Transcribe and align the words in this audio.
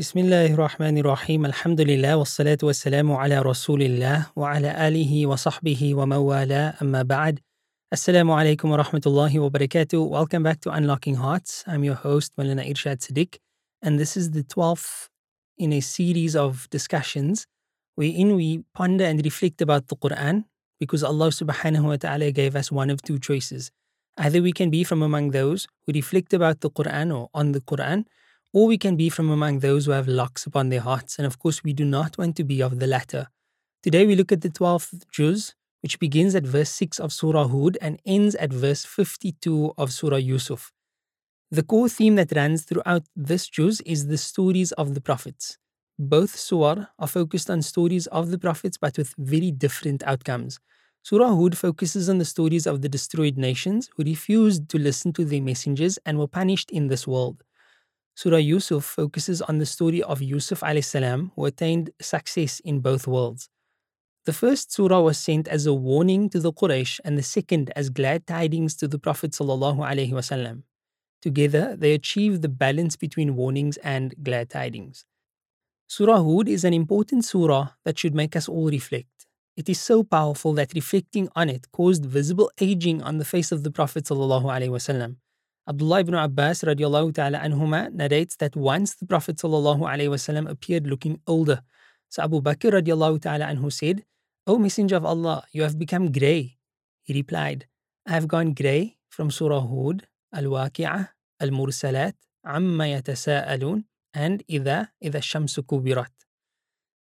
بسم 0.00 0.18
الله 0.18 0.54
الرحمن 0.54 0.98
الرحيم 0.98 1.46
الحمد 1.46 1.80
لله 1.80 2.16
والصلاة 2.16 2.58
والسلام 2.62 3.12
على 3.12 3.38
رسول 3.38 3.82
الله 3.82 4.32
وعلى 4.36 4.88
آله 4.88 5.26
وصحبه 5.26 5.94
ومن 5.94 6.16
والاه 6.16 6.74
أما 6.82 7.02
بعد 7.02 7.40
alaikum 7.92 8.70
wa 8.70 8.82
rahmatullahi 8.82 9.36
wa 9.38 9.50
barakatuh. 9.50 10.08
Welcome 10.08 10.42
back 10.42 10.62
to 10.62 10.70
Unlocking 10.70 11.16
Hearts. 11.16 11.64
I'm 11.66 11.84
your 11.84 11.96
host, 11.96 12.32
Malina 12.38 12.64
Irshad 12.64 13.04
Siddiq, 13.04 13.36
and 13.82 14.00
this 14.00 14.16
is 14.16 14.30
the 14.30 14.42
12th 14.42 15.08
in 15.58 15.70
a 15.74 15.80
series 15.80 16.34
of 16.34 16.66
discussions 16.70 17.46
wherein 17.94 18.34
we 18.36 18.64
ponder 18.72 19.04
and 19.04 19.22
reflect 19.22 19.60
about 19.60 19.88
the 19.88 19.96
Quran 19.96 20.44
because 20.78 21.04
Allah 21.04 21.28
subhanahu 21.28 21.84
wa 21.84 21.96
ta'ala 21.96 22.32
gave 22.32 22.56
us 22.56 22.72
one 22.72 22.88
of 22.88 23.02
two 23.02 23.18
choices. 23.18 23.70
Either 24.16 24.40
we 24.40 24.52
can 24.52 24.70
be 24.70 24.82
from 24.82 25.02
among 25.02 25.32
those 25.32 25.68
who 25.84 25.92
reflect 25.92 26.32
about 26.32 26.62
the 26.62 26.70
Quran 26.70 27.14
or 27.14 27.28
on 27.34 27.52
the 27.52 27.60
Quran, 27.60 28.06
or 28.52 28.66
we 28.66 28.78
can 28.78 28.96
be 28.96 29.08
from 29.08 29.30
among 29.30 29.60
those 29.60 29.86
who 29.86 29.92
have 29.92 30.08
locks 30.08 30.46
upon 30.46 30.68
their 30.68 30.80
hearts. 30.80 31.18
And 31.18 31.26
of 31.26 31.38
course, 31.38 31.62
we 31.62 31.72
do 31.72 31.84
not 31.84 32.18
want 32.18 32.36
to 32.36 32.44
be 32.44 32.62
of 32.62 32.78
the 32.78 32.86
latter. 32.86 33.28
Today 33.82 34.06
we 34.06 34.16
look 34.16 34.32
at 34.32 34.40
the 34.40 34.50
12th 34.50 35.08
juz, 35.10 35.54
which 35.82 35.98
begins 35.98 36.34
at 36.34 36.44
verse 36.44 36.70
6 36.70 36.98
of 36.98 37.12
Surah 37.12 37.48
Hud 37.48 37.78
and 37.80 38.00
ends 38.04 38.34
at 38.34 38.52
verse 38.52 38.84
52 38.84 39.74
of 39.78 39.92
Surah 39.92 40.16
Yusuf. 40.16 40.72
The 41.50 41.62
core 41.62 41.88
theme 41.88 42.16
that 42.16 42.36
runs 42.36 42.64
throughout 42.64 43.04
this 43.16 43.48
juz 43.48 43.80
is 43.82 44.06
the 44.06 44.18
stories 44.18 44.72
of 44.72 44.94
the 44.94 45.00
prophets. 45.00 45.58
Both 45.98 46.36
surah 46.36 46.86
are 46.98 47.08
focused 47.08 47.50
on 47.50 47.62
stories 47.62 48.06
of 48.08 48.30
the 48.30 48.38
prophets 48.38 48.78
but 48.78 48.96
with 48.96 49.14
very 49.18 49.50
different 49.50 50.02
outcomes. 50.04 50.60
Surah 51.02 51.34
Hud 51.34 51.56
focuses 51.56 52.08
on 52.08 52.18
the 52.18 52.24
stories 52.24 52.66
of 52.66 52.82
the 52.82 52.88
destroyed 52.88 53.36
nations 53.36 53.90
who 53.96 54.04
refused 54.04 54.68
to 54.68 54.78
listen 54.78 55.12
to 55.14 55.24
their 55.24 55.42
messengers 55.42 55.98
and 56.04 56.18
were 56.18 56.28
punished 56.28 56.70
in 56.70 56.88
this 56.88 57.06
world. 57.06 57.42
Surah 58.14 58.36
Yusuf 58.36 58.84
focuses 58.84 59.40
on 59.42 59.58
the 59.58 59.66
story 59.66 60.02
of 60.02 60.20
Yusuf 60.20 60.62
salam 60.82 61.32
who 61.36 61.46
attained 61.46 61.90
success 62.00 62.60
in 62.60 62.80
both 62.80 63.06
worlds. 63.06 63.48
The 64.26 64.32
first 64.34 64.70
surah 64.72 65.00
was 65.00 65.18
sent 65.18 65.48
as 65.48 65.64
a 65.64 65.72
warning 65.72 66.28
to 66.30 66.40
the 66.40 66.52
Quraysh 66.52 67.00
and 67.04 67.16
the 67.16 67.22
second 67.22 67.72
as 67.74 67.88
glad 67.88 68.26
tidings 68.26 68.76
to 68.76 68.86
the 68.86 68.98
Prophet 68.98 69.32
ﷺ. 69.32 70.62
Together, 71.22 71.76
they 71.76 71.92
achieve 71.92 72.40
the 72.40 72.48
balance 72.48 72.96
between 72.96 73.36
warnings 73.36 73.76
and 73.78 74.14
glad 74.22 74.50
tidings. 74.50 75.04
Surah 75.88 76.22
Hud 76.22 76.48
is 76.48 76.64
an 76.64 76.74
important 76.74 77.24
surah 77.24 77.70
that 77.84 77.98
should 77.98 78.14
make 78.14 78.36
us 78.36 78.48
all 78.48 78.68
reflect. 78.68 79.26
It 79.56 79.68
is 79.68 79.80
so 79.80 80.04
powerful 80.04 80.52
that 80.54 80.74
reflecting 80.74 81.28
on 81.34 81.48
it 81.48 81.72
caused 81.72 82.04
visible 82.04 82.50
aging 82.60 83.02
on 83.02 83.18
the 83.18 83.24
face 83.24 83.50
of 83.50 83.62
the 83.62 83.70
Prophet 83.70 84.04
ﷺ. 84.04 85.16
Abdullah 85.70 86.00
ibn 86.00 86.14
Abbas 86.14 86.62
ta'ala 86.66 87.38
anhuma 87.38 87.92
narrates 87.94 88.34
that 88.42 88.56
once 88.56 88.96
the 88.96 89.06
Prophet 89.06 89.36
ﷺ 89.36 90.50
appeared 90.50 90.84
looking 90.84 91.20
older. 91.28 91.62
So 92.08 92.24
Abu 92.24 92.42
Bakr 92.42 92.74
ta'ala 93.22 93.44
anhu 93.46 93.72
said, 93.72 94.04
O 94.48 94.58
Messenger 94.58 94.96
of 94.96 95.04
Allah, 95.04 95.44
you 95.52 95.62
have 95.62 95.78
become 95.78 96.10
grey. 96.10 96.58
He 97.04 97.14
replied, 97.14 97.68
I 98.04 98.14
have 98.18 98.26
gone 98.26 98.52
grey 98.52 98.96
from 99.10 99.30
Surah 99.30 99.60
Hud, 99.60 100.08
Al-Waqi'ah, 100.34 101.10
Al-Mursalat, 101.38 102.14
Amma 102.44 102.84
yatasa'alun, 102.84 103.84
and 104.12 104.42
Ida, 104.50 104.90
Ida 105.04 105.20
Shamsu 105.20 105.62
Kuwwirat. 105.62 106.10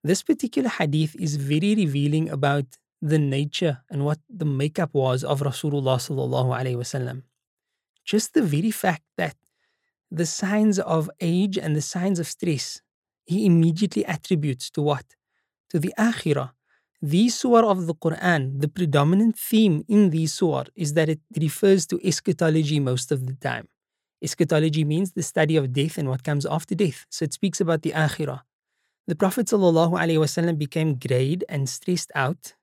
This 0.04 0.22
particular 0.22 0.70
hadith 0.70 1.16
is 1.16 1.38
very 1.38 1.74
revealing 1.74 2.30
about 2.30 2.78
the 3.02 3.18
nature 3.18 3.82
and 3.90 4.06
what 4.06 4.20
the 4.30 4.46
makeup 4.46 4.94
was 4.94 5.24
of 5.24 5.42
Rasulullah 5.42 5.98
sallallahu. 5.98 7.24
Just 8.10 8.34
the 8.34 8.42
very 8.42 8.72
fact 8.72 9.04
that 9.22 9.36
the 10.10 10.26
signs 10.26 10.80
of 10.80 11.12
age 11.22 11.56
and 11.64 11.76
the 11.76 11.88
signs 11.96 12.18
of 12.18 12.26
stress, 12.26 12.82
he 13.32 13.46
immediately 13.46 14.04
attributes 14.16 14.72
to 14.72 14.82
what? 14.82 15.06
To 15.70 15.78
the 15.78 15.94
akhirah, 15.96 16.50
these 17.04 17.36
surah 17.36 17.70
of 17.70 17.86
the 17.86 17.94
Quran, 17.94 18.62
the 18.62 18.68
predominant 18.68 19.38
theme 19.38 19.86
in 19.88 20.10
these 20.10 20.34
surah 20.34 20.66
is 20.76 20.96
that 20.96 21.08
it 21.08 21.20
refers 21.40 21.86
to 21.86 22.00
eschatology 22.04 22.80
most 22.80 23.12
of 23.12 23.28
the 23.28 23.36
time. 23.36 23.68
Eschatology 24.24 24.84
means 24.84 25.12
the 25.12 25.22
study 25.22 25.56
of 25.56 25.72
death 25.72 26.00
and 26.00 26.10
what 26.10 26.24
comes 26.24 26.48
after 26.48 26.74
death. 26.74 27.06
So 27.12 27.26
it 27.26 27.34
speaks 27.34 27.62
about 27.62 27.84
the 27.84 27.92
akhirah. 27.92 28.42
The 29.08 29.16
Prophet 29.16 29.46
ﷺ 29.46 30.58
became 30.58 30.96
grayed 30.96 31.46
and 31.48 31.70
stressed 31.70 32.12
out 32.16 32.56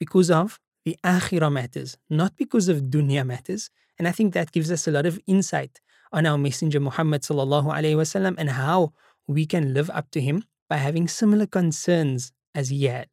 because 0.00 0.30
of 0.30 0.58
the 0.86 0.96
akhirah 1.04 1.52
matters, 1.52 1.98
not 2.08 2.34
because 2.38 2.68
of 2.68 2.84
dunya 2.94 3.26
matters. 3.26 3.70
And 3.98 4.06
I 4.06 4.12
think 4.12 4.34
that 4.34 4.52
gives 4.52 4.70
us 4.70 4.86
a 4.86 4.90
lot 4.90 5.06
of 5.06 5.18
insight 5.26 5.80
on 6.12 6.26
our 6.26 6.38
messenger 6.38 6.80
Muhammad 6.80 7.22
sallallahu 7.22 7.66
alaihi 7.66 7.96
wasallam 7.96 8.34
and 8.38 8.50
how 8.50 8.92
we 9.26 9.46
can 9.46 9.74
live 9.74 9.90
up 9.90 10.10
to 10.12 10.20
him 10.20 10.44
by 10.68 10.76
having 10.76 11.08
similar 11.08 11.46
concerns 11.46 12.32
as 12.54 12.68
he 12.68 12.84
had. 12.84 13.08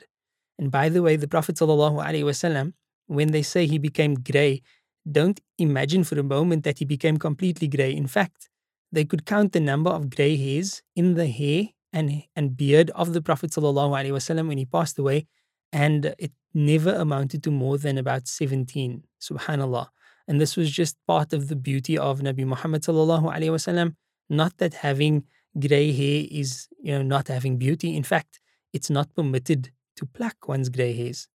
And 0.59 0.71
by 0.71 0.89
the 0.89 1.01
way, 1.01 1.15
the 1.15 1.27
Prophet 1.27 1.55
sallallahu 1.55 2.03
alaihi 2.03 2.23
wasallam, 2.23 2.73
when 3.07 3.31
they 3.31 3.41
say 3.41 3.65
he 3.65 3.77
became 3.77 4.15
grey, 4.15 4.61
don't 5.09 5.39
imagine 5.57 6.03
for 6.03 6.19
a 6.19 6.23
moment 6.23 6.63
that 6.63 6.79
he 6.79 6.85
became 6.85 7.17
completely 7.17 7.67
grey. 7.67 7.93
In 7.93 8.07
fact, 8.07 8.49
they 8.91 9.05
could 9.05 9.25
count 9.25 9.51
the 9.51 9.59
number 9.59 9.89
of 9.89 10.09
grey 10.09 10.37
hairs 10.37 10.81
in 10.95 11.15
the 11.15 11.27
hair 11.27 11.69
and, 11.91 12.23
and 12.35 12.55
beard 12.55 12.89
of 12.91 13.13
the 13.13 13.21
Prophet 13.21 13.51
وسلم, 13.51 14.47
when 14.47 14.57
he 14.57 14.65
passed 14.65 14.97
away, 14.97 15.27
and 15.71 16.13
it 16.17 16.31
never 16.53 16.93
amounted 16.93 17.43
to 17.43 17.51
more 17.51 17.77
than 17.77 17.97
about 17.97 18.27
17. 18.27 19.03
Subhanallah. 19.19 19.87
And 20.27 20.39
this 20.39 20.55
was 20.55 20.71
just 20.71 20.95
part 21.05 21.33
of 21.33 21.47
the 21.49 21.55
beauty 21.55 21.97
of 21.97 22.21
Nabi 22.21 22.45
Muhammad 22.45 22.83
ﷺ. 22.83 23.95
Not 24.29 24.57
that 24.57 24.75
having 24.75 25.25
grey 25.59 25.91
hair 25.91 26.25
is, 26.31 26.67
you 26.81 26.93
know, 26.93 27.01
not 27.01 27.27
having 27.27 27.57
beauty. 27.57 27.95
In 27.95 28.03
fact, 28.03 28.39
it's 28.71 28.89
not 28.89 29.13
permitted 29.15 29.71
to 29.97 30.05
pluck 30.05 30.47
one's 30.47 30.69
grey 30.69 30.93
hairs. 30.93 31.27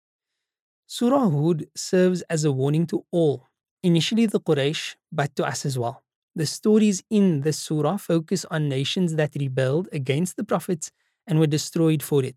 Surah 0.86 1.28
Hud 1.28 1.66
serves 1.74 2.22
as 2.22 2.44
a 2.44 2.52
warning 2.52 2.86
to 2.86 3.04
all, 3.10 3.48
initially 3.82 4.26
the 4.26 4.40
Quraysh, 4.40 4.94
but 5.10 5.34
to 5.36 5.44
us 5.44 5.66
as 5.66 5.76
well. 5.78 6.04
The 6.36 6.46
stories 6.46 7.02
in 7.10 7.40
this 7.40 7.58
surah 7.58 7.96
focus 7.96 8.44
on 8.50 8.68
nations 8.68 9.16
that 9.16 9.34
rebelled 9.34 9.88
against 9.90 10.36
the 10.36 10.44
prophets 10.44 10.92
and 11.26 11.40
were 11.40 11.46
destroyed 11.46 12.02
for 12.02 12.22
it. 12.22 12.36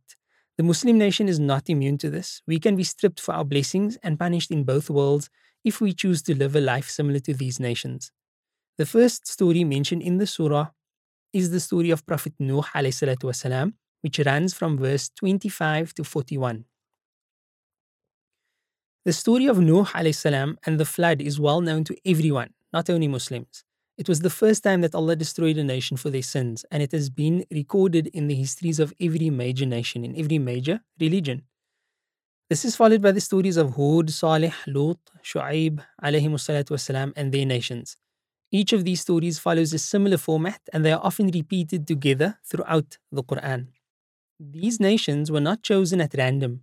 The 0.57 0.63
Muslim 0.63 0.97
nation 0.97 1.29
is 1.29 1.39
not 1.39 1.69
immune 1.69 1.97
to 1.99 2.09
this. 2.09 2.41
We 2.47 2.59
can 2.59 2.75
be 2.75 2.83
stripped 2.83 3.19
for 3.19 3.33
our 3.33 3.45
blessings 3.45 3.97
and 4.01 4.19
punished 4.19 4.51
in 4.51 4.63
both 4.63 4.89
worlds 4.89 5.29
if 5.64 5.80
we 5.80 5.92
choose 5.92 6.22
to 6.22 6.34
live 6.34 6.54
a 6.56 6.60
life 6.60 6.90
similar 6.90 7.20
to 7.20 7.34
these 7.34 7.58
nations. 7.58 8.10
The 8.76 8.86
first 8.86 9.26
story 9.26 9.64
mentioned 9.64 10.02
in 10.02 10.18
the 10.18 10.26
surah 10.26 10.68
is 11.32 11.50
the 11.50 11.60
story 11.60 11.90
of 11.90 12.06
Prophet 12.06 12.34
Nuh 12.38 12.62
والسلام, 12.62 13.72
which 14.02 14.18
runs 14.20 14.52
from 14.52 14.76
verse 14.78 15.10
25 15.16 15.94
to 15.94 16.04
41. 16.04 16.64
The 19.04 19.12
story 19.12 19.46
of 19.46 19.58
Nuh 19.58 19.84
salam 20.12 20.58
and 20.64 20.80
the 20.80 20.84
flood 20.84 21.20
is 21.20 21.38
well 21.38 21.60
known 21.60 21.84
to 21.84 21.96
everyone, 22.06 22.54
not 22.72 22.88
only 22.88 23.06
Muslims. 23.06 23.64
It 23.96 24.08
was 24.08 24.20
the 24.20 24.30
first 24.30 24.64
time 24.64 24.80
that 24.80 24.94
Allah 24.94 25.14
destroyed 25.14 25.56
a 25.58 25.62
nation 25.62 25.96
for 25.96 26.10
their 26.10 26.22
sins, 26.22 26.64
and 26.70 26.82
it 26.82 26.90
has 26.92 27.10
been 27.10 27.44
recorded 27.50 28.08
in 28.08 28.26
the 28.26 28.34
histories 28.34 28.80
of 28.80 28.92
every 29.00 29.30
major 29.30 29.66
nation, 29.66 30.04
in 30.04 30.16
every 30.16 30.38
major 30.38 30.80
religion. 30.98 31.42
This 32.50 32.64
is 32.64 32.76
followed 32.76 33.02
by 33.02 33.12
the 33.12 33.20
stories 33.20 33.56
of 33.56 33.74
Hud, 33.76 34.10
Salih, 34.10 34.52
Lut, 34.66 34.98
Shu'aib, 35.22 35.80
والسلام, 36.02 37.12
and 37.16 37.32
their 37.32 37.46
nations. 37.46 37.96
Each 38.52 38.72
of 38.72 38.84
these 38.84 39.00
stories 39.00 39.38
follows 39.38 39.72
a 39.72 39.78
similar 39.78 40.16
format 40.16 40.60
and 40.72 40.84
they 40.84 40.92
are 40.92 41.00
often 41.02 41.28
repeated 41.28 41.86
together 41.86 42.38
throughout 42.44 42.98
the 43.10 43.22
Quran. 43.24 43.68
These 44.38 44.80
nations 44.80 45.30
were 45.30 45.40
not 45.40 45.62
chosen 45.62 46.00
at 46.00 46.14
random. 46.16 46.62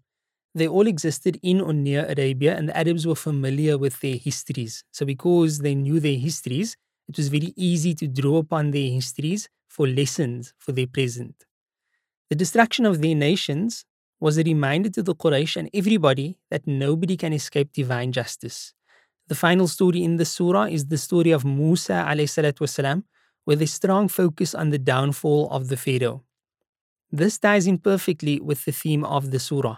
They 0.56 0.68
all 0.68 0.88
existed 0.88 1.40
in 1.44 1.62
or 1.62 1.74
near 1.74 2.06
Arabia, 2.06 2.58
and 2.58 2.69
the 2.69 2.78
Arabs 2.78 3.08
were 3.08 3.16
familiar 3.16 3.78
with 3.78 4.02
their 4.02 4.18
histories. 4.18 4.84
So, 4.92 5.06
because 5.06 5.59
they 5.59 5.75
knew 5.75 6.00
their 6.00 6.18
histories, 6.18 6.75
it 7.08 7.18
was 7.18 7.30
very 7.30 7.53
easy 7.56 7.94
to 7.96 8.08
draw 8.08 8.38
upon 8.38 8.72
their 8.72 8.90
histories 8.90 9.50
for 9.69 9.88
lessons 9.88 10.53
for 10.59 10.74
their 10.74 10.88
present. 10.88 11.46
The 12.30 12.36
destruction 12.36 12.86
of 12.86 13.01
their 13.01 13.16
nations 13.16 13.86
was 14.19 14.38
a 14.38 14.44
reminder 14.44 14.89
to 14.89 15.04
the 15.04 15.16
Quraysh 15.16 15.57
and 15.57 15.69
everybody 15.74 16.38
that 16.50 16.68
nobody 16.68 17.18
can 17.18 17.33
escape 17.33 17.74
divine 17.74 18.12
justice. 18.12 18.74
The 19.28 19.36
final 19.36 19.68
story 19.68 20.04
in 20.04 20.18
the 20.18 20.25
surah 20.25 20.66
is 20.66 20.88
the 20.88 20.98
story 20.98 21.31
of 21.31 21.45
Musa 21.45 22.04
والسلام, 22.06 23.04
with 23.45 23.62
a 23.62 23.68
strong 23.68 24.07
focus 24.07 24.54
on 24.54 24.69
the 24.69 24.78
downfall 24.78 25.50
of 25.50 25.69
the 25.69 25.78
Pharaoh. 25.78 26.24
This 27.12 27.38
ties 27.39 27.68
in 27.68 27.78
perfectly 27.78 28.39
with 28.39 28.66
the 28.66 28.72
theme 28.72 29.04
of 29.04 29.31
the 29.31 29.39
surah. 29.39 29.78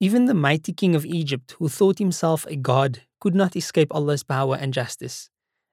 Even 0.00 0.26
the 0.26 0.34
mighty 0.34 0.72
king 0.72 0.94
of 0.94 1.06
Egypt, 1.06 1.56
who 1.58 1.68
thought 1.68 1.98
himself 1.98 2.46
a 2.46 2.56
god, 2.56 3.02
could 3.20 3.34
not 3.34 3.56
escape 3.56 3.88
Allah's 3.94 4.22
power 4.22 4.56
and 4.60 4.74
justice. 4.74 5.30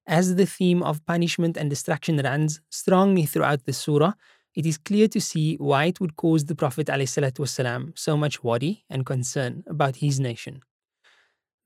As 0.08 0.36
the 0.36 0.46
theme 0.46 0.82
of 0.82 1.06
punishment 1.06 1.58
and 1.58 1.70
destruction 1.70 2.18
runs 2.18 2.62
strongly 2.70 3.26
throughout 3.26 3.66
the 3.66 3.74
surah, 3.74 4.14
it 4.57 4.67
is 4.67 4.79
clear 4.79 5.07
to 5.09 5.21
see 5.21 5.57
why 5.57 5.85
it 5.85 6.01
would 6.01 6.17
cause 6.17 6.47
the 6.47 6.55
Prophet 6.57 6.89
ﷺ 6.89 7.99
so 7.99 8.17
much 8.17 8.43
worry 8.43 8.85
and 8.91 9.07
concern 9.07 9.63
about 9.69 9.97
his 9.97 10.19
nation. 10.19 10.63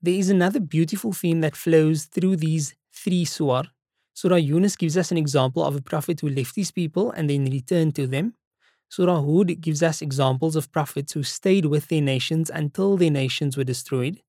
There 0.01 0.13
is 0.13 0.29
another 0.29 0.59
beautiful 0.59 1.13
theme 1.13 1.41
that 1.41 1.55
flows 1.55 2.05
through 2.05 2.35
these 2.35 2.75
three 2.91 3.25
surah, 3.25 3.63
Surah 4.13 4.35
Yunus 4.35 4.75
gives 4.75 4.97
us 4.97 5.11
an 5.11 5.17
example 5.17 5.63
of 5.63 5.75
a 5.75 5.81
prophet 5.81 6.19
who 6.19 6.29
left 6.29 6.55
his 6.55 6.71
people 6.71 7.11
and 7.11 7.29
then 7.29 7.45
returned 7.45 7.95
to 7.95 8.07
them. 8.07 8.35
Surah 8.89 9.21
Hud 9.21 9.61
gives 9.61 9.81
us 9.81 10.01
examples 10.01 10.55
of 10.55 10.71
prophets 10.71 11.13
who 11.13 11.23
stayed 11.23 11.65
with 11.65 11.87
their 11.87 12.01
nations 12.01 12.49
until 12.49 12.97
their 12.97 13.09
nations 13.09 13.55
were 13.55 13.63
destroyed. 13.63 14.21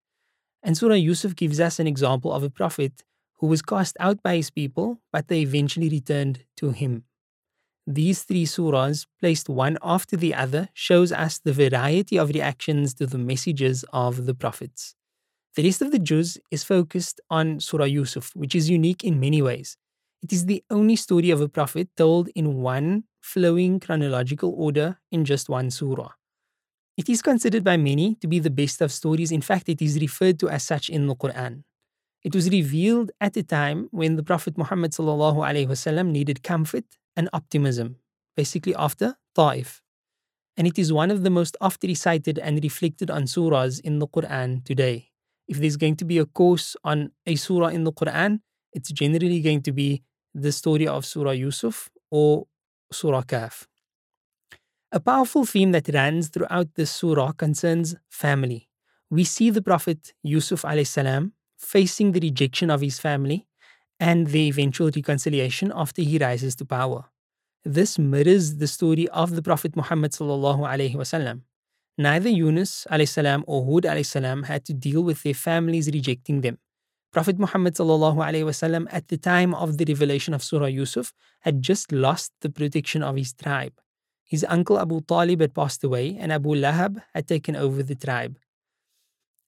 And 0.62 0.78
Surah 0.78 0.94
Yusuf 0.94 1.34
gives 1.34 1.58
us 1.58 1.80
an 1.80 1.88
example 1.88 2.32
of 2.32 2.44
a 2.44 2.50
prophet 2.50 3.02
who 3.38 3.48
was 3.48 3.60
cast 3.60 3.96
out 3.98 4.22
by 4.22 4.36
his 4.36 4.50
people, 4.50 5.00
but 5.12 5.26
they 5.26 5.40
eventually 5.40 5.88
returned 5.88 6.44
to 6.58 6.70
him. 6.70 7.04
These 7.86 8.22
three 8.22 8.44
surahs, 8.44 9.06
placed 9.18 9.48
one 9.48 9.76
after 9.82 10.16
the 10.16 10.34
other, 10.34 10.68
shows 10.72 11.10
us 11.10 11.38
the 11.38 11.52
variety 11.52 12.16
of 12.16 12.28
reactions 12.30 12.94
to 12.94 13.06
the 13.06 13.18
messages 13.18 13.84
of 13.92 14.26
the 14.26 14.34
prophets. 14.34 14.94
The 15.56 15.64
rest 15.64 15.82
of 15.82 15.90
the 15.90 15.98
juz 15.98 16.38
is 16.50 16.64
focused 16.64 17.20
on 17.28 17.60
Surah 17.60 17.84
Yusuf, 17.84 18.30
which 18.34 18.54
is 18.54 18.70
unique 18.70 19.02
in 19.02 19.18
many 19.18 19.42
ways. 19.42 19.76
It 20.22 20.32
is 20.32 20.46
the 20.46 20.62
only 20.70 20.94
story 20.94 21.30
of 21.30 21.40
a 21.40 21.48
prophet 21.48 21.88
told 21.96 22.28
in 22.36 22.62
one 22.62 23.04
flowing 23.20 23.80
chronological 23.80 24.54
order 24.56 24.98
in 25.10 25.24
just 25.24 25.48
one 25.48 25.70
surah. 25.70 26.12
It 26.96 27.08
is 27.08 27.20
considered 27.20 27.64
by 27.64 27.76
many 27.76 28.14
to 28.16 28.28
be 28.28 28.38
the 28.38 28.50
best 28.50 28.80
of 28.80 28.92
stories. 28.92 29.32
In 29.32 29.42
fact, 29.42 29.68
it 29.68 29.82
is 29.82 30.00
referred 30.00 30.38
to 30.40 30.48
as 30.48 30.62
such 30.62 30.88
in 30.88 31.06
the 31.06 31.16
Quran. 31.16 31.64
It 32.22 32.34
was 32.34 32.48
revealed 32.48 33.10
at 33.20 33.36
a 33.36 33.42
time 33.42 33.88
when 33.90 34.14
the 34.14 34.22
Prophet 34.22 34.56
Muhammad 34.56 34.94
needed 36.12 36.42
comfort 36.44 36.84
and 37.16 37.28
optimism, 37.32 37.96
basically 38.36 38.74
after 38.74 39.16
Ta'if. 39.34 39.82
And 40.56 40.66
it 40.66 40.78
is 40.78 40.92
one 40.92 41.10
of 41.10 41.22
the 41.22 41.30
most 41.30 41.56
oft 41.60 41.82
recited 41.82 42.38
and 42.38 42.62
reflected 42.62 43.10
on 43.10 43.24
surahs 43.24 43.80
in 43.80 43.98
the 43.98 44.06
Quran 44.06 44.64
today 44.64 45.12
if 45.48 45.58
there's 45.58 45.76
going 45.76 45.96
to 45.96 46.04
be 46.04 46.18
a 46.18 46.26
course 46.26 46.76
on 46.84 47.10
a 47.26 47.36
surah 47.36 47.68
in 47.68 47.84
the 47.84 47.92
Quran, 47.92 48.40
it's 48.72 48.90
generally 48.90 49.40
going 49.40 49.62
to 49.62 49.72
be 49.72 50.02
the 50.34 50.52
story 50.52 50.86
of 50.86 51.04
Surah 51.04 51.32
Yusuf 51.32 51.90
or 52.10 52.46
Surah 52.90 53.22
Kahf. 53.22 53.66
A 54.92 55.00
powerful 55.00 55.44
theme 55.44 55.72
that 55.72 55.90
runs 55.92 56.28
throughout 56.28 56.74
this 56.74 56.90
surah 56.90 57.32
concerns 57.32 57.94
family. 58.10 58.68
We 59.10 59.24
see 59.24 59.50
the 59.50 59.62
Prophet 59.62 60.12
Yusuf 60.22 60.64
facing 61.58 62.12
the 62.12 62.20
rejection 62.20 62.70
of 62.70 62.80
his 62.80 62.98
family 62.98 63.46
and 64.02 64.26
the 64.34 64.48
eventual 64.48 64.90
reconciliation 65.00 65.72
after 65.82 66.02
he 66.02 66.18
rises 66.18 66.56
to 66.56 66.64
power. 66.64 67.00
This 67.64 68.00
mirrors 68.00 68.56
the 68.56 68.66
story 68.66 69.06
of 69.22 69.36
the 69.36 69.42
Prophet 69.42 69.76
Muhammad. 69.76 70.12
Neither 72.06 72.30
Yunus 72.40 72.86
salam 73.04 73.44
or 73.46 73.58
Hud 73.68 73.86
salam 74.04 74.42
had 74.42 74.64
to 74.64 74.74
deal 74.74 75.02
with 75.08 75.22
their 75.22 75.38
families 75.48 75.86
rejecting 75.98 76.40
them. 76.40 76.58
Prophet 77.12 77.38
Muhammad 77.38 77.74
at 77.78 79.06
the 79.12 79.20
time 79.32 79.54
of 79.54 79.78
the 79.78 79.84
revelation 79.84 80.34
of 80.34 80.42
Surah 80.42 80.72
Yusuf 80.78 81.12
had 81.46 81.62
just 81.62 81.92
lost 81.92 82.32
the 82.40 82.50
protection 82.50 83.04
of 83.04 83.14
his 83.14 83.32
tribe. 83.32 83.74
His 84.24 84.44
uncle 84.48 84.80
Abu 84.80 85.02
Talib 85.02 85.40
had 85.42 85.54
passed 85.54 85.84
away 85.84 86.16
and 86.18 86.32
Abu 86.32 86.56
Lahab 86.56 87.00
had 87.14 87.28
taken 87.28 87.54
over 87.54 87.84
the 87.84 87.94
tribe. 87.94 88.36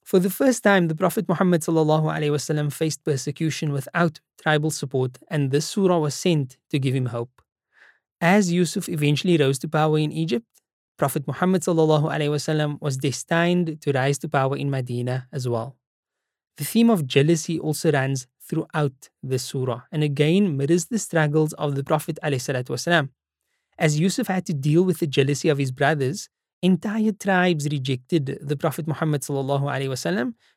For 0.05 0.19
the 0.19 0.29
first 0.29 0.63
time, 0.63 0.89
the 0.89 0.95
Prophet 0.95 1.27
Muhammad 1.31 1.63
wasallam 1.63 2.71
faced 2.71 3.03
persecution 3.05 3.73
without 3.73 4.21
tribal 4.41 4.71
support, 4.71 5.19
and 5.31 5.51
this 5.51 5.67
surah 5.67 5.99
was 5.99 6.15
sent 6.15 6.59
to 6.71 6.79
give 6.79 6.95
him 6.95 7.07
hope. 7.07 7.41
As 8.21 8.53
Yusuf 8.53 8.87
eventually 8.91 9.39
rose 9.39 9.59
to 9.61 9.69
power 9.69 9.99
in 9.99 10.13
Egypt, 10.13 10.47
Prophet 10.99 11.27
Muhammad 11.27 11.63
wasallam 11.63 12.79
was 12.83 12.99
destined 12.99 13.81
to 13.81 13.93
rise 13.93 14.19
to 14.19 14.29
power 14.29 14.57
in 14.59 14.71
Medina 14.71 15.27
as 15.33 15.49
well. 15.49 15.77
The 16.59 16.65
theme 16.65 16.91
of 16.91 17.07
jealousy 17.07 17.59
also 17.59 17.91
runs 17.91 18.27
throughout 18.43 19.09
the 19.23 19.39
surah 19.39 19.83
and 19.91 20.05
again 20.05 20.55
mirrors 20.57 20.85
the 20.87 20.99
struggles 20.99 21.55
of 21.55 21.77
the 21.77 21.83
Prophet 21.83 22.19
wasallam. 22.23 23.09
As 23.79 23.99
Yusuf 23.99 24.27
had 24.27 24.45
to 24.47 24.53
deal 24.53 24.83
with 24.85 24.99
the 24.99 25.07
jealousy 25.07 25.49
of 25.49 25.59
his 25.59 25.73
brothers, 25.73 26.29
entire 26.65 27.13
tribes 27.13 27.69
rejected 27.71 28.39
the 28.41 28.57
Prophet 28.57 28.87
Muhammad 28.87 29.23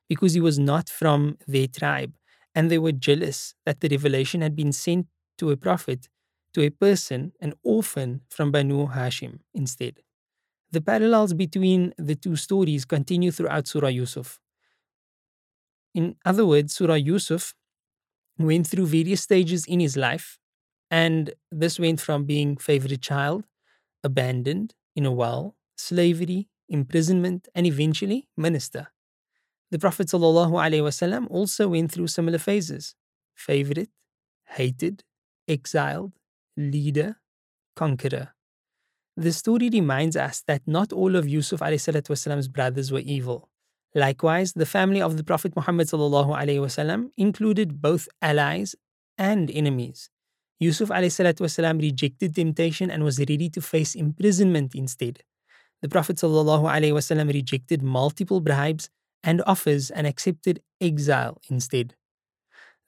because 0.09 0.33
he 0.33 0.41
was 0.41 0.57
not 0.57 0.89
from 0.89 1.37
their 1.47 1.67
tribe 1.67 2.13
and 2.55 2.71
they 2.71 2.79
were 2.79 2.91
jealous 2.91 3.53
that 3.65 3.81
the 3.81 3.89
revelation 3.89 4.41
had 4.41 4.55
been 4.55 4.71
sent 4.71 5.05
to 5.37 5.51
a 5.51 5.57
prophet, 5.57 6.07
to 6.53 6.63
a 6.63 6.69
person, 6.69 7.31
an 7.39 7.53
orphan 7.63 8.21
from 8.29 8.51
Banu 8.51 8.87
Hashim 8.87 9.39
instead. 9.53 9.99
The 10.71 10.81
parallels 10.81 11.33
between 11.33 11.93
the 11.97 12.15
two 12.15 12.35
stories 12.35 12.83
continue 12.85 13.31
throughout 13.31 13.67
Surah 13.67 13.89
Yusuf. 13.89 14.39
In 15.93 16.15
other 16.25 16.45
words, 16.45 16.73
Surah 16.73 16.95
Yusuf 16.95 17.53
went 18.39 18.67
through 18.67 18.87
various 18.87 19.21
stages 19.21 19.65
in 19.65 19.79
his 19.79 19.95
life, 19.95 20.39
and 20.89 21.33
this 21.51 21.79
went 21.79 21.99
from 22.01 22.25
being 22.25 22.57
favorite 22.57 23.01
child, 23.01 23.45
abandoned 24.03 24.73
in 24.95 25.05
a 25.05 25.11
well, 25.11 25.55
slavery, 25.76 26.48
imprisonment, 26.68 27.48
and 27.54 27.66
eventually 27.66 28.28
minister. 28.36 28.88
The 29.70 29.78
Prophet 29.78 30.08
ﷺ 30.08 31.26
also 31.30 31.68
went 31.68 31.92
through 31.92 32.08
similar 32.08 32.38
phases 32.38 32.94
favorite, 33.34 33.88
hated, 34.44 35.02
exiled, 35.48 36.12
leader, 36.56 37.16
conqueror. 37.74 38.34
The 39.16 39.32
story 39.32 39.68
reminds 39.70 40.16
us 40.16 40.42
that 40.46 40.62
not 40.66 40.92
all 40.92 41.16
of 41.16 41.28
Yusuf 41.28 41.60
والسلام's 41.60 42.48
brothers 42.48 42.92
were 42.92 43.00
evil. 43.00 43.48
Likewise, 43.94 44.54
the 44.54 44.66
family 44.66 45.02
of 45.02 45.16
the 45.16 45.24
Prophet 45.24 45.54
Muhammad 45.54 45.86
وسلم, 45.88 47.10
included 47.16 47.82
both 47.82 48.08
allies 48.22 48.74
and 49.18 49.50
enemies. 49.50 50.08
Yusuf 50.60 50.88
والسلام, 50.88 51.80
rejected 51.80 52.34
temptation 52.34 52.90
and 52.90 53.04
was 53.04 53.18
ready 53.18 53.50
to 53.50 53.60
face 53.60 53.94
imprisonment 53.94 54.74
instead. 54.74 55.22
The 55.82 55.88
Prophet 55.88 56.16
وسلم, 56.16 57.32
rejected 57.32 57.82
multiple 57.82 58.40
bribes 58.40 58.88
and 59.22 59.42
offers 59.46 59.90
and 59.90 60.06
accepted 60.06 60.62
exile 60.80 61.40
instead. 61.48 61.94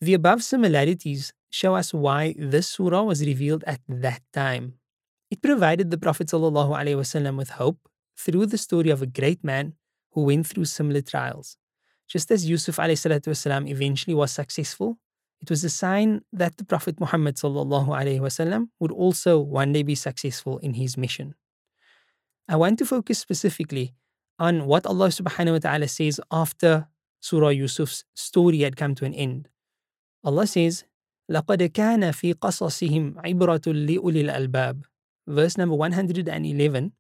The 0.01 0.15
above 0.15 0.43
similarities 0.43 1.33
show 1.51 1.75
us 1.75 1.95
why 1.95 2.35
this 2.39 2.67
surah 2.69 3.03
was 3.03 3.25
revealed 3.25 3.65
at 3.67 3.81
that 3.89 4.23
time. 4.33 4.75
It 5.31 5.43
provided 5.43 5.91
the 5.91 5.99
Prophet 5.99 6.29
ﷺ 6.29 7.37
with 7.37 7.51
hope 7.51 7.79
through 8.17 8.47
the 8.47 8.59
story 8.59 8.91
of 8.91 9.03
a 9.03 9.07
great 9.07 9.43
man 9.43 9.75
who 10.13 10.23
went 10.25 10.47
through 10.47 10.67
similar 10.67 11.01
trials. 11.01 11.57
Just 12.07 12.31
as 12.31 12.49
Yusuf 12.49 12.77
ﷺ 12.77 13.69
eventually 13.69 14.15
was 14.15 14.33
successful, 14.33 14.99
it 15.41 15.51
was 15.51 15.65
a 15.65 15.71
sign 15.71 16.23
that 16.33 16.57
the 16.57 16.65
Prophet 16.65 17.01
Muhammad 17.01 17.37
ﷺ 17.37 18.69
would 18.81 18.93
also 18.93 19.39
one 19.39 19.73
day 19.73 19.83
be 19.83 19.95
successful 19.95 20.59
in 20.59 20.75
his 20.75 20.97
mission. 20.97 21.35
I 22.49 22.57
want 22.57 22.79
to 22.81 22.87
focus 22.87 23.19
specifically 23.19 23.95
on 24.39 24.67
what 24.67 24.87
Allah 24.87 25.09
subhanahu 25.09 25.53
wa 25.53 25.59
ta'ala 25.59 25.89
says 25.89 26.21
after 26.31 26.89
Surah 27.21 27.49
Yusuf's 27.49 28.05
story 28.15 28.61
had 28.61 28.77
come 28.77 28.95
to 28.97 29.05
an 29.05 29.15
end. 29.15 29.49
Allah 30.25 30.47
says, 30.47 30.85
لقد 31.31 31.63
كان 31.63 32.13
في 32.13 32.33
قصصهم 32.33 33.15
عبرة 33.19 33.63
لأولي 33.67 34.21
الألباب 34.21 34.85
verse 35.27 35.57
number 35.57 35.75
111, 35.77 36.93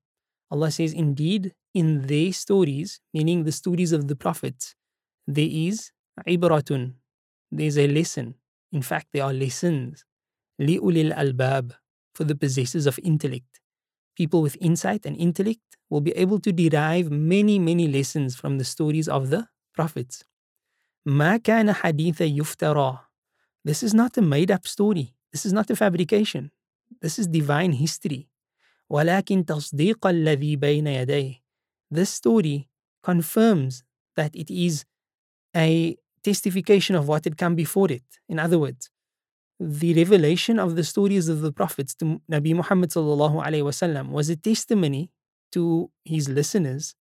Allah 0.51 0.71
says, 0.71 0.93
Indeed, 0.93 1.53
in 1.75 2.07
their 2.07 2.33
stories, 2.33 3.01
meaning 3.13 3.45
the 3.45 3.53
stories 3.53 3.93
of 3.93 4.09
the 4.09 4.17
prophets, 4.17 4.75
there 5.27 5.49
is 5.51 5.91
ibratun, 6.27 6.95
there's 7.51 7.79
a 7.79 7.87
lesson. 7.89 8.35
In 8.73 8.83
fact, 8.83 9.09
there 9.13 9.25
are 9.25 9.33
lessons. 9.33 10.05
Li'ulil 10.61 11.15
albab, 11.17 11.73
for 12.15 12.25
the 12.25 12.35
possessors 12.35 12.87
of 12.87 12.99
intellect. 13.03 13.61
People 14.19 14.43
with 14.43 14.57
insight 14.61 15.05
and 15.07 15.17
intellect 15.17 15.77
will 15.91 16.01
be 16.01 16.13
able 16.13 16.39
to 16.41 16.53
derive 16.53 17.11
many, 17.11 17.59
many 17.59 17.89
lessons 17.89 18.37
from 18.37 18.59
the 18.59 18.65
stories 18.65 19.09
of 19.09 19.31
the 19.31 19.49
prophets. 19.75 20.25
ما 21.07 21.37
كان 21.37 21.73
حديث 21.73 22.21
يفترى. 22.21 22.99
This 23.65 23.83
is 23.83 23.95
not 23.95 24.17
a 24.17 24.23
made 24.23 24.51
up 24.51 24.67
story. 24.67 25.15
This 25.33 25.45
is 25.47 25.53
not 25.53 25.71
a 25.71 25.77
fabrication. 25.77 26.51
This 27.01 27.19
is 27.19 27.27
divine 27.27 27.73
history. 27.73 28.29
ولكن 28.91 29.45
تصديق 29.45 30.07
الذي 30.07 30.57
بين 30.57 30.87
يديه. 30.87 31.41
This 31.91 32.11
story 32.11 32.69
confirms 33.03 33.83
that 34.17 34.35
it 34.35 34.51
is 34.51 34.85
a 35.57 35.97
testification 36.23 36.95
of 36.97 37.09
what 37.09 37.25
had 37.25 37.37
come 37.37 37.55
before 37.55 37.91
it. 37.91 38.05
In 38.29 38.39
other 38.39 38.59
words, 38.59 38.91
the 39.61 39.95
revelation 39.95 40.59
of 40.59 40.77
the 40.77 40.85
stories 40.85 41.29
of 41.29 41.41
the 41.41 41.53
prophets 41.53 41.95
to 41.97 42.21
Nabi 42.31 42.55
Muhammad 42.55 42.91
wasallam 42.91 44.09
was 44.11 44.29
a 44.29 44.37
testimony 44.37 45.11
to 45.53 45.91
his 46.05 46.29
listeners 46.29 46.95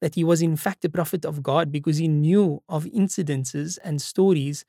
that 0.00 0.16
he 0.16 0.24
was 0.24 0.42
in 0.42 0.56
fact 0.56 0.84
a 0.84 0.88
prophet 0.88 1.24
of 1.24 1.42
God 1.42 1.70
because 1.70 1.98
he 1.98 2.08
knew 2.08 2.62
of 2.68 2.84
incidences 2.86 3.78
and 3.84 4.02
stories 4.02 4.64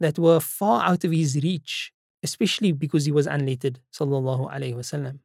that 0.00 0.18
were 0.18 0.40
far 0.40 0.84
out 0.84 1.04
of 1.04 1.12
his 1.12 1.36
reach 1.42 1.92
especially 2.22 2.72
because 2.72 3.04
he 3.04 3.12
was 3.12 3.26
unlettered, 3.26 3.80
sallallahu 3.92 4.52
alaihi 4.52 4.74
wasallam. 4.74 5.20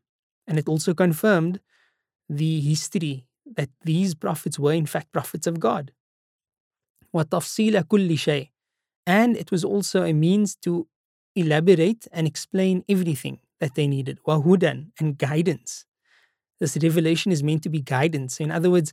And 0.48 0.58
it 0.58 0.68
also 0.68 0.94
confirmed 0.94 1.60
the 2.30 2.60
history 2.62 3.28
that 3.46 3.70
these 3.84 4.16
prophets 4.16 4.58
were 4.58 4.74
in 4.74 4.86
fact 4.86 5.12
prophets 5.12 5.48
of 5.48 5.60
God. 5.60 5.92
وَتَفْصِيلَ 7.14 7.84
كُلِّ 7.84 8.10
شَيْءٍ 8.10 8.50
And 9.06 9.38
it 9.38 9.52
was 9.52 9.64
also 9.64 10.04
a 10.04 10.14
means 10.14 10.56
to 10.58 10.88
elaborate 11.35 12.07
and 12.13 12.27
explain 12.27 12.85
everything 12.89 13.41
that 13.61 13.75
they 13.75 13.87
needed. 13.87 14.19
Wahudan 14.27 14.91
and 14.99 15.19
guidance. 15.19 15.85
This 16.59 16.77
revelation 16.83 17.33
is 17.33 17.43
meant 17.43 17.63
to 17.63 17.69
be 17.69 17.81
guidance. 17.81 18.41
In 18.41 18.51
other 18.51 18.71
words, 18.71 18.93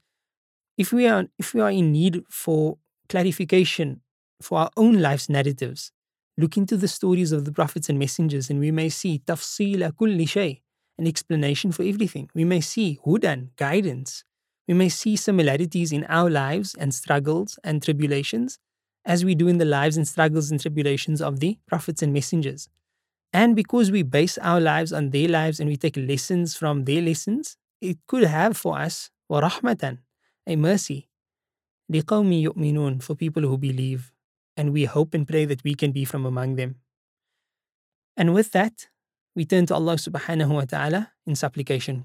if 0.77 0.93
we 0.93 1.07
are 1.07 1.25
if 1.37 1.53
we 1.53 1.61
are 1.61 1.71
in 1.71 1.91
need 1.91 2.23
for 2.29 2.77
clarification 3.09 4.01
for 4.41 4.59
our 4.59 4.69
own 4.77 5.01
life's 5.01 5.29
narratives, 5.29 5.91
look 6.37 6.55
into 6.57 6.77
the 6.77 6.87
stories 6.87 7.31
of 7.31 7.45
the 7.45 7.51
prophets 7.51 7.89
and 7.89 7.97
messengers, 7.97 8.49
and 8.49 8.59
we 8.59 8.71
may 8.71 8.89
see 8.89 9.21
tafsila 9.25 9.91
kulli 9.91 10.27
shay, 10.29 10.61
an 10.97 11.07
explanation 11.07 11.71
for 11.71 11.83
everything. 11.83 12.29
We 12.35 12.45
may 12.45 12.61
see 12.61 12.99
hudan, 13.05 13.49
guidance. 13.57 14.23
We 14.67 14.73
may 14.73 14.89
see 14.89 15.15
similarities 15.15 15.91
in 15.91 16.03
our 16.05 16.29
lives 16.29 16.75
and 16.77 16.93
struggles 16.93 17.57
and 17.63 17.81
tribulations, 17.81 18.59
as 19.06 19.24
we 19.24 19.34
do 19.34 19.48
in 19.48 19.58
the 19.58 19.64
lives 19.64 19.96
and 19.96 20.06
struggles 20.06 20.50
and 20.50 20.60
tribulations 20.60 21.20
of 21.20 21.40
the 21.40 21.58
prophets 21.66 22.02
and 22.02 22.12
messengers. 22.12 22.68
And 23.32 23.56
because 23.56 23.90
we 23.90 24.02
base 24.02 24.38
our 24.38 24.60
lives 24.60 24.92
on 24.92 25.10
their 25.10 25.28
lives 25.28 25.58
and 25.58 25.68
we 25.68 25.76
take 25.76 25.96
lessons 25.96 26.56
from 26.56 26.84
their 26.84 27.02
lessons, 27.02 27.56
it 27.80 27.98
could 28.06 28.24
have 28.24 28.56
for 28.56 28.78
us 28.78 29.10
rahmatan, 29.30 29.98
a 30.46 30.56
mercy 30.56 31.08
لِقَوْمِ 31.90 32.30
يُؤْمِنُونَ 32.48 33.02
for 33.02 33.14
people 33.14 33.42
who 33.42 33.58
believe, 33.58 34.12
and 34.56 34.72
we 34.72 34.84
hope 34.84 35.14
and 35.14 35.28
pray 35.28 35.44
that 35.44 35.62
we 35.64 35.74
can 35.74 35.92
be 35.92 36.04
from 36.04 36.24
among 36.24 36.56
them. 36.56 36.76
And 38.16 38.32
with 38.32 38.52
that, 38.52 38.88
we 39.34 39.44
turn 39.44 39.66
to 39.66 39.74
Allah 39.74 39.96
subhanahu 39.96 40.52
wa 40.54 40.64
ta'ala 40.64 41.12
in 41.26 41.34
supplication. 41.34 42.04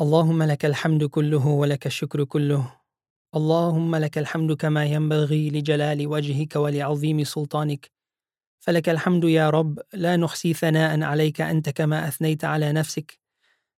اللهم 0.00 0.42
لك 0.42 0.64
الحمد 0.64 1.04
كله 1.04 1.46
ولك 1.46 1.86
الشكر 1.86 2.24
كله 2.24 2.72
اللهم 3.35 3.95
لك 3.95 4.17
الحمد 4.17 4.51
كما 4.53 4.85
ينبغي 4.85 5.49
لجلال 5.49 6.07
وجهك 6.07 6.55
ولعظيم 6.55 7.23
سلطانك. 7.23 7.91
فلك 8.59 8.89
الحمد 8.89 9.23
يا 9.23 9.49
رب 9.49 9.79
لا 9.93 10.15
نحصي 10.15 10.53
ثناء 10.53 11.01
عليك 11.03 11.41
أنت 11.41 11.69
كما 11.69 12.07
أثنيت 12.07 12.45
على 12.45 12.71
نفسك. 12.71 13.19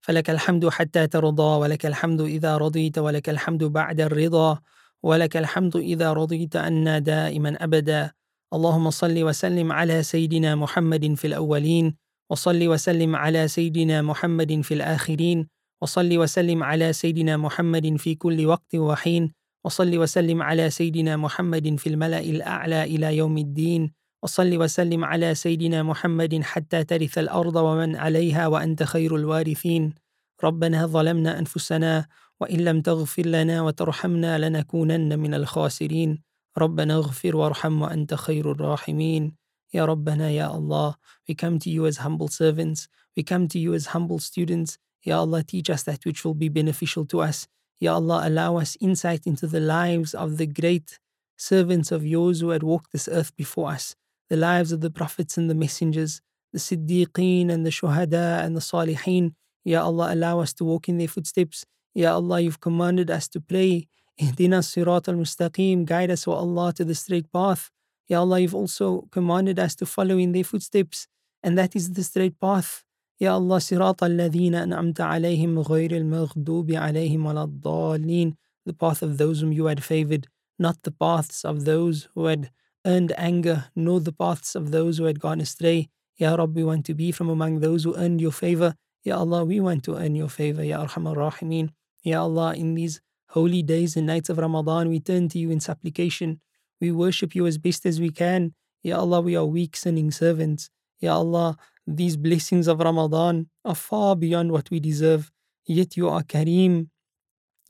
فلك 0.01 0.29
الحمد 0.29 0.69
حتى 0.69 1.07
ترضى 1.07 1.59
ولك 1.59 1.85
الحمد 1.85 2.21
إذا 2.21 2.57
رضيت 2.57 2.97
ولك 2.97 3.29
الحمد 3.29 3.63
بعد 3.63 4.01
الرضا 4.01 4.59
ولك 5.03 5.37
الحمد 5.37 5.75
إذا 5.75 6.13
رضيت 6.13 6.55
عنا 6.55 6.99
دائما 6.99 7.63
أبدا. 7.63 8.11
اللهم 8.53 8.89
صل 8.89 9.23
وسلم 9.23 9.71
على 9.71 10.03
سيدنا 10.03 10.55
محمد 10.55 11.13
في 11.13 11.27
الأولين 11.27 11.95
وصل 12.29 12.67
وسلم 12.67 13.15
على 13.15 13.47
سيدنا 13.47 14.01
محمد 14.01 14.61
في 14.61 14.73
الآخرين 14.73 15.47
وصل 15.81 16.17
وسلم 16.17 16.63
على 16.63 16.93
سيدنا 16.93 17.37
محمد 17.37 17.95
في 17.95 18.15
كل 18.15 18.45
وقت 18.45 18.75
وحين. 18.75 19.36
وصل 19.67 19.97
وسلم 19.97 20.41
على 20.41 20.69
سيدنا 20.69 21.17
محمد 21.17 21.75
في 21.75 21.87
الملأ 21.89 22.19
الأعلى 22.19 22.83
إلى 22.83 23.17
يوم 23.17 23.37
الدين. 23.37 23.91
وصل 24.23 24.57
وسلم 24.57 25.05
على 25.05 25.35
سيدنا 25.35 25.83
محمد 25.83 26.39
حتى 26.41 26.83
ترث 26.83 27.17
الأرض 27.17 27.55
ومن 27.55 27.95
عليها 27.95 28.47
وأنت 28.47 28.83
خير 28.83 29.15
الوارثين. 29.15 29.93
ربنا 30.43 30.85
ظلمنا 30.85 31.39
أنفسنا 31.39 32.07
وإن 32.39 32.59
لم 32.59 32.81
تغفر 32.81 33.25
لنا 33.27 33.61
وترحمنا 33.61 34.37
لنكونن 34.37 35.19
من 35.19 35.33
الخاسرين. 35.33 36.23
ربنا 36.57 36.93
اغفر 36.95 37.35
وارحم 37.35 37.81
وأنت 37.81 38.13
خير 38.13 38.51
الراحمين. 38.51 39.35
يا 39.73 39.85
ربنا 39.85 40.31
يا 40.31 40.47
Allah 40.47 40.95
we 41.27 41.35
come 41.35 41.59
to 41.59 41.69
you 41.69 41.85
as 41.85 41.97
humble 41.97 42.29
servants. 42.29 42.87
We 43.17 43.23
come 43.23 43.47
to 43.51 43.59
you 43.59 43.73
as 43.73 43.87
humble 43.87 44.19
students. 44.19 44.79
Ya 45.03 45.19
Allah 45.19 45.43
teach 45.43 45.69
us 45.69 45.83
that 45.83 46.05
which 46.07 46.23
will 46.23 46.39
be 46.39 46.47
beneficial 46.47 47.03
to 47.11 47.19
us. 47.19 47.47
Ya 47.79 47.93
Allah 47.93 48.21
allow 48.23 48.57
us 48.57 48.77
insight 48.81 49.27
into 49.27 49.47
the 49.47 49.59
lives 49.59 50.13
of 50.13 50.37
the 50.37 50.47
great 50.47 50.99
servants 51.37 51.91
of 51.91 52.05
yours 52.05 52.41
who 52.41 52.49
had 52.49 52.63
walked 52.63 52.91
this 52.91 53.07
earth 53.07 53.35
before 53.35 53.69
us 53.69 53.95
the 54.29 54.37
lives 54.37 54.71
of 54.71 54.81
the 54.81 54.89
prophets 54.89 55.37
and 55.37 55.49
the 55.49 55.55
messengers 55.55 56.21
the 56.53 56.59
siddiqeen 56.59 57.49
and 57.49 57.65
the 57.65 57.69
shuhada 57.69 58.43
and 58.43 58.55
the 58.55 58.61
salihin 58.61 59.33
Ya 59.63 59.83
Allah 59.83 60.13
allow 60.13 60.39
us 60.39 60.53
to 60.53 60.63
walk 60.63 60.89
in 60.89 60.97
their 60.97 61.07
footsteps 61.07 61.65
Ya 61.97 62.13
Allah, 62.13 62.41
you've 62.41 62.59
commanded 62.59 63.09
us 63.09 63.27
to 63.29 63.39
pray. 63.41 63.87
Ihdina 64.21 64.61
sirat 64.61 65.07
al-mustaqim, 65.07 65.83
guide 65.83 66.11
us, 66.11 66.27
O 66.27 66.31
Allah, 66.33 66.71
to 66.73 66.85
the 66.85 66.93
straight 66.93 67.31
path. 67.33 67.71
Ya 68.07 68.19
Allah, 68.19 68.39
you've 68.39 68.53
also 68.53 69.07
commanded 69.11 69.57
us 69.57 69.73
to 69.77 69.87
follow 69.87 70.19
in 70.19 70.31
their 70.31 70.43
footsteps, 70.43 71.07
and 71.41 71.57
that 71.57 71.75
is 71.75 71.93
the 71.93 72.03
straight 72.03 72.39
path. 72.39 72.83
Ya 73.19 73.33
Allah, 73.33 73.57
sirat 73.57 74.03
al-ladhina 74.03 74.61
an'amta 74.61 75.09
alayhim 75.09 75.63
ghayr 75.65 75.91
al-maghdubi 75.91 76.77
alayhim 76.77 77.23
waladdallin, 77.25 78.35
the 78.63 78.73
path 78.73 79.01
of 79.01 79.17
those 79.17 79.41
whom 79.41 79.51
you 79.51 79.65
had 79.65 79.83
favored, 79.83 80.27
not 80.59 80.83
the 80.83 80.91
paths 80.91 81.43
of 81.43 81.65
those 81.65 82.09
who 82.13 82.25
had 82.25 82.51
earned 82.85 83.11
anger, 83.17 83.71
nor 83.75 83.99
the 83.99 84.11
paths 84.11 84.53
of 84.53 84.69
those 84.69 84.99
who 84.99 85.05
had 85.05 85.19
gone 85.19 85.41
astray. 85.41 85.89
Ya 86.17 86.35
Rabbi, 86.35 86.61
we 86.61 86.63
want 86.63 86.85
to 86.85 86.93
be 86.93 87.11
from 87.11 87.27
among 87.27 87.59
those 87.59 87.85
who 87.85 87.95
earned 87.95 88.21
your 88.21 88.31
favor. 88.31 88.75
Ya 89.03 89.17
Allah, 89.17 89.43
we 89.43 89.59
want 89.59 89.83
to 89.85 89.95
earn 89.95 90.15
your 90.15 90.29
favor, 90.29 90.63
Ya 90.63 90.85
Arhamar 90.85 91.15
Rahimeen. 91.15 91.69
Ya 92.03 92.21
Allah, 92.21 92.53
in 92.53 92.75
these 92.75 93.01
holy 93.29 93.63
days 93.63 93.97
and 93.97 94.05
nights 94.05 94.29
of 94.29 94.37
Ramadan, 94.37 94.89
we 94.89 94.99
turn 94.99 95.27
to 95.29 95.39
you 95.39 95.49
in 95.49 95.59
supplication. 95.59 96.39
We 96.79 96.91
worship 96.91 97.33
you 97.33 97.47
as 97.47 97.57
best 97.57 97.85
as 97.87 97.99
we 97.99 98.11
can. 98.11 98.53
Ya 98.83 98.99
Allah, 98.99 99.21
we 99.21 99.35
are 99.35 99.45
weak, 99.45 99.75
sinning 99.75 100.11
servants. 100.11 100.69
Ya 100.99 101.15
Allah, 101.15 101.57
these 101.87 102.17
blessings 102.17 102.67
of 102.67 102.79
Ramadan 102.79 103.47
are 103.63 103.75
far 103.75 104.15
beyond 104.15 104.51
what 104.51 104.69
we 104.69 104.79
deserve. 104.79 105.31
Yet 105.65 105.95
you 105.95 106.09
are 106.09 106.21
Kareem. 106.21 106.89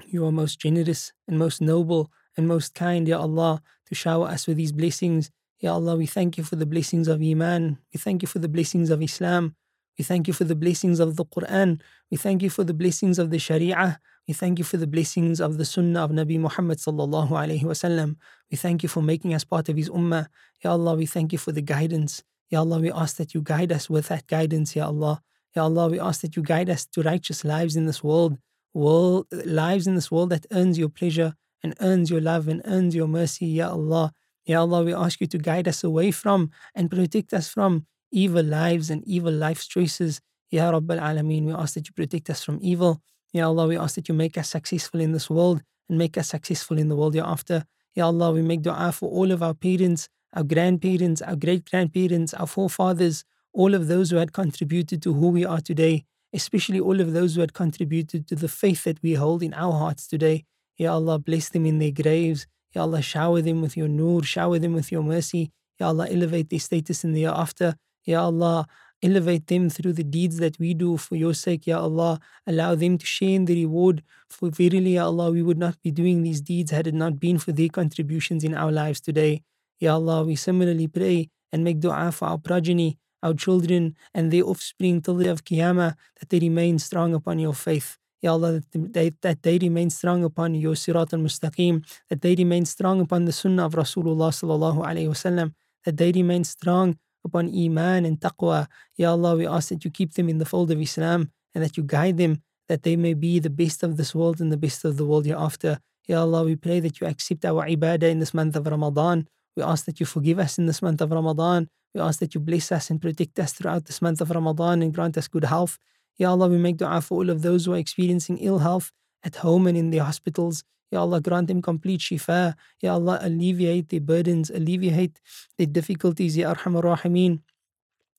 You 0.08 0.26
are 0.26 0.32
most 0.32 0.60
generous 0.60 1.14
and 1.28 1.38
most 1.38 1.62
noble 1.62 2.12
and 2.36 2.48
most 2.48 2.74
kind, 2.74 3.08
Ya 3.08 3.20
Allah, 3.20 3.62
to 3.88 3.96
shower 3.96 4.28
us 4.28 4.48
with 4.48 4.58
these 4.58 4.72
blessings. 4.72 5.30
Ya 5.60 5.74
Allah, 5.74 5.96
we 5.96 6.06
thank 6.08 6.38
you 6.38 6.44
for 6.44 6.56
the 6.56 6.66
blessings 6.66 7.08
of 7.08 7.22
Iman. 7.22 7.78
We 7.94 8.00
thank 8.00 8.22
you 8.22 8.28
for 8.28 8.40
the 8.40 8.50
blessings 8.50 8.90
of 8.90 9.02
Islam. 9.02 9.56
We 9.98 10.04
thank 10.04 10.28
you 10.28 10.34
for 10.34 10.44
the 10.44 10.56
blessings 10.56 11.00
of 11.00 11.16
the 11.16 11.26
Quran. 11.26 11.82
We 12.12 12.18
thank 12.18 12.44
you 12.44 12.50
for 12.50 12.64
the 12.64 12.74
blessings 12.74 13.18
of 13.18 13.32
the 13.32 13.40
Sharia. 13.40 14.00
We 14.28 14.34
thank 14.34 14.60
you 14.60 14.66
for 14.66 14.78
the 14.78 14.86
blessings 14.86 15.40
of 15.40 15.58
the 15.58 15.66
Sunnah 15.66 16.04
of 16.06 16.12
Nabi 16.12 16.40
Muhammad 16.40 16.78
sallallahu 16.78 17.30
alaihi 17.32 17.64
wasallam. 17.64 18.18
We 18.52 18.58
thank 18.58 18.84
you 18.84 18.90
for 18.90 19.02
making 19.02 19.34
us 19.34 19.44
part 19.44 19.70
of 19.70 19.78
His 19.78 19.90
Ummah. 19.90 20.28
Ya 20.64 20.72
Allah, 20.72 20.96
we 20.96 21.06
thank 21.06 21.34
you 21.34 21.40
for 21.40 21.52
the 21.52 21.62
guidance. 21.62 22.24
Ya 22.50 22.60
Allah, 22.60 22.80
we 22.80 22.92
ask 22.92 23.18
that 23.18 23.34
you 23.34 23.42
guide 23.42 23.72
us 23.72 23.90
with 23.90 24.08
that 24.08 24.28
guidance, 24.28 24.76
Ya 24.76 24.88
Allah. 24.88 25.22
Ya 25.56 25.64
Allah, 25.64 25.90
we 25.90 26.00
ask 26.00 26.22
that 26.22 26.36
you 26.36 26.44
guide 26.44 26.70
us 26.70 26.86
to 26.86 27.02
righteous 27.02 27.44
lives 27.44 27.76
in 27.76 27.86
this 27.86 28.04
world, 28.04 28.38
world 28.74 29.28
lives 29.32 29.88
in 29.88 29.96
this 29.96 30.10
world 30.12 30.30
that 30.30 30.46
earns 30.52 30.78
your 30.78 30.90
pleasure 30.90 31.34
and 31.64 31.76
earns 31.82 32.10
your 32.10 32.22
love 32.22 32.48
and 32.48 32.62
earns 32.66 32.96
your 32.96 33.08
mercy, 33.08 33.48
Ya 33.48 33.70
Allah. 33.70 34.14
Ya 34.46 34.62
Allah, 34.62 34.84
we 34.84 34.94
ask 34.94 35.20
you 35.20 35.28
to 35.28 35.38
guide 35.38 35.68
us 35.68 35.84
away 35.84 36.12
from 36.12 36.52
and 36.74 36.90
protect 36.90 37.34
us 37.34 37.50
from 37.50 37.86
evil 38.12 38.44
lives 38.44 38.90
and 38.90 39.04
evil 39.06 39.34
life 39.34 39.68
choices. 39.68 40.22
Ya 40.50 40.72
Rabbal 40.72 41.02
Alameen, 41.02 41.46
we 41.46 41.52
ask 41.52 41.74
that 41.74 41.88
you 41.88 41.94
protect 41.94 42.30
us 42.30 42.44
from 42.44 42.60
evil. 42.62 43.02
Ya 43.34 43.48
Allah, 43.48 43.68
we 43.68 43.78
ask 43.78 43.96
that 43.96 44.08
you 44.08 44.16
make 44.16 44.38
us 44.38 44.50
successful 44.50 45.02
in 45.02 45.12
this 45.12 45.30
world 45.30 45.62
and 45.90 45.98
make 45.98 46.18
us 46.18 46.30
successful 46.30 46.78
in 46.78 46.88
the 46.88 46.96
world 46.96 47.14
hereafter. 47.14 47.66
Ya 47.94 48.06
Allah, 48.06 48.32
we 48.32 48.42
make 48.42 48.62
dua 48.62 48.92
for 48.94 49.10
all 49.10 49.32
of 49.32 49.44
our 49.44 49.54
parents, 49.54 50.08
our 50.34 50.44
grandparents, 50.44 51.22
our 51.22 51.36
great 51.36 51.70
grandparents, 51.70 52.34
our 52.34 52.48
forefathers, 52.48 53.24
all 53.54 53.74
of 53.74 53.88
those 53.88 54.12
who 54.12 54.18
had 54.18 54.34
contributed 54.34 55.02
to 55.02 55.14
who 55.14 55.30
we 55.30 55.46
are 55.46 55.62
today, 55.62 56.06
especially 56.34 56.80
all 56.80 57.00
of 57.02 57.14
those 57.14 57.36
who 57.36 57.42
had 57.42 57.54
contributed 57.54 58.28
to 58.28 58.36
the 58.36 58.48
faith 58.48 58.84
that 58.84 59.02
we 59.02 59.14
hold 59.14 59.42
in 59.42 59.54
our 59.54 59.74
hearts 59.74 60.08
today. 60.08 60.46
Ya 60.78 60.94
Allah, 60.94 61.18
bless 61.18 61.50
them 61.50 61.66
in 61.66 61.80
their 61.80 61.92
graves. 61.92 62.46
Ya 62.74 62.84
Allah, 62.84 63.02
shower 63.02 63.42
them 63.42 63.62
with 63.62 63.76
your 63.76 63.88
nur, 63.88 64.24
shower 64.24 64.60
them 64.60 64.74
with 64.74 64.92
your 64.92 65.02
mercy. 65.02 65.52
Ya 65.80 65.88
Allah, 65.88 66.08
elevate 66.10 66.50
their 66.50 66.60
status 66.60 67.04
in 67.04 67.14
the 67.14 67.22
hereafter. 67.22 67.76
Ya 68.06 68.24
Allah, 68.24 68.68
elevate 69.02 69.48
them 69.48 69.70
through 69.70 69.94
the 69.94 70.04
deeds 70.04 70.38
that 70.38 70.60
we 70.60 70.74
do 70.74 70.98
for 70.98 71.16
your 71.16 71.34
sake, 71.34 71.68
Ya 71.68 71.80
Allah. 71.80 72.20
Allow 72.46 72.76
them 72.76 72.98
to 72.98 73.06
share 73.06 73.36
in 73.36 73.46
the 73.46 73.56
reward. 73.64 74.04
For 74.30 74.50
verily, 74.50 74.96
Ya 74.96 75.06
Allah, 75.06 75.32
we 75.32 75.42
would 75.42 75.58
not 75.58 75.82
be 75.82 75.92
doing 75.92 76.22
these 76.22 76.42
deeds 76.42 76.72
had 76.72 76.88
it 76.88 76.94
not 76.94 77.20
been 77.20 77.38
for 77.40 77.52
their 77.52 77.70
contributions 77.70 78.44
in 78.44 78.54
our 78.54 78.72
lives 78.72 79.02
today. 79.02 79.42
Ya 79.80 79.94
Allah, 79.94 80.24
we 80.24 80.36
similarly 80.36 80.88
pray 80.88 81.30
and 81.52 81.64
make 81.64 81.80
dua 81.80 82.12
for 82.12 82.26
our 82.26 82.38
progeny, 82.38 82.98
our 83.22 83.34
children, 83.34 83.96
and 84.14 84.32
their 84.32 84.44
offspring 84.44 85.02
till 85.02 85.16
the 85.16 85.26
day 85.26 85.30
of 85.30 85.44
Qiyamah, 85.44 85.96
that 86.20 86.30
they 86.30 86.40
remain 86.40 86.80
strong 86.80 87.14
upon 87.14 87.40
your 87.40 87.54
faith. 87.54 87.98
Ya 88.22 88.32
Allah, 88.32 88.64
that 88.72 88.94
they, 88.94 89.12
that 89.22 89.44
they 89.44 89.58
remain 89.60 89.90
strong 89.90 90.24
upon 90.24 90.56
your 90.56 90.74
Sirat 90.74 91.14
al 91.14 91.20
Mustaqim, 91.20 91.86
that 92.10 92.22
they 92.22 92.34
remain 92.36 92.66
strong 92.66 93.00
upon 93.02 93.26
the 93.26 93.32
Sunnah 93.32 93.66
of 93.68 93.74
Rasulullah 93.74 94.34
sallallahu 94.34 94.84
alayhi 94.84 95.08
wasallam, 95.08 95.54
that 95.86 95.98
they 95.98 96.12
remain 96.12 96.44
strong 96.44 96.98
upon 97.24 97.54
Iman 97.54 98.06
and 98.06 98.20
Taqwa. 98.20 98.68
Ya 98.96 99.12
Allah, 99.12 99.36
we 99.36 99.46
ask 99.46 99.70
that 99.70 99.86
you 99.86 99.92
keep 99.92 100.14
them 100.14 100.30
in 100.30 100.40
the 100.40 100.46
fold 100.46 100.72
of 100.72 100.82
Islam 100.82 101.32
and 101.54 101.64
that 101.64 101.78
you 101.78 101.84
guide 101.84 102.18
them, 102.18 102.42
that 102.68 102.82
they 102.82 102.96
may 102.96 103.14
be 103.14 103.38
the 103.38 103.52
best 103.52 103.84
of 103.84 103.98
this 103.98 104.16
world 104.16 104.42
and 104.42 104.52
the 104.52 104.58
best 104.58 104.84
of 104.84 104.98
the 104.98 105.06
world 105.06 105.26
hereafter. 105.26 105.80
Ya 106.08 106.22
Allah, 106.22 106.44
we 106.44 106.56
pray 106.56 106.80
that 106.80 107.00
you 107.00 107.06
accept 107.06 107.46
our 107.46 107.68
ibadah 107.68 108.10
in 108.10 108.20
this 108.20 108.34
month 108.34 108.56
of 108.56 108.66
Ramadan. 108.66 109.28
We 109.58 109.64
ask 109.64 109.86
that 109.86 110.00
you 110.00 110.06
forgive 110.06 110.38
us 110.38 110.60
in 110.60 110.68
this 110.68 110.84
month 110.84 111.02
of 111.02 111.12
Ramadan. 111.12 111.68
We 111.96 112.00
ask 112.00 112.20
that 112.20 112.36
you 112.36 112.40
bless 112.40 112.72
us 112.72 112.92
and 112.92 113.02
protect 113.02 113.40
us 113.40 113.54
throughout 113.54 113.86
this 113.86 114.04
month 114.04 114.22
of 114.22 114.30
Ramadan 114.30 114.84
and 114.84 114.94
grant 114.94 115.18
us 115.18 115.28
good 115.28 115.46
health. 115.46 115.80
Ya 116.20 116.30
Allah, 116.30 116.48
we 116.48 116.58
make 116.58 116.78
dua 116.78 117.02
for 117.02 117.16
all 117.16 117.30
of 117.32 117.42
those 117.42 117.66
who 117.66 117.74
are 117.74 117.78
experiencing 117.78 118.38
ill 118.38 118.60
health 118.60 118.92
at 119.24 119.38
home 119.38 119.66
and 119.66 119.76
in 119.76 119.90
the 119.90 119.98
hospitals. 119.98 120.64
Ya 120.92 121.02
Allah, 121.02 121.20
grant 121.22 121.48
them 121.48 121.64
complete 121.64 122.02
shifa. 122.02 122.54
Ya 122.84 122.94
Allah, 122.94 123.18
alleviate 123.20 123.90
their 123.90 124.00
burdens, 124.00 124.52
alleviate 124.52 125.20
their 125.58 125.66
difficulties, 125.66 126.38
Ya 126.38 126.54
Arhamar 126.54 126.84
Rahimeen. 126.84 127.42